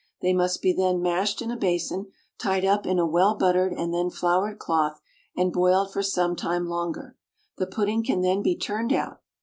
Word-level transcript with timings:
They 0.23 0.33
must 0.33 0.63
be 0.63 0.73
then 0.73 0.99
mashed 1.03 1.43
in 1.43 1.51
a 1.51 1.55
basin, 1.55 2.07
tied 2.39 2.65
up 2.65 2.87
in 2.87 2.97
a 2.97 3.05
well 3.05 3.35
buttered 3.35 3.71
and 3.73 3.93
then 3.93 4.09
floured 4.09 4.57
cloth, 4.57 4.99
and 5.37 5.53
boiled 5.53 5.93
for 5.93 6.01
some 6.01 6.35
time 6.35 6.65
longer. 6.65 7.17
The 7.59 7.67
pudding 7.67 8.03
can 8.03 8.21
then 8.21 8.41
be 8.41 8.57
turned 8.57 8.91
out. 8.93 9.19